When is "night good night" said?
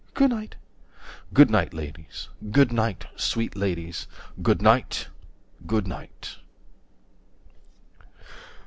4.59-6.37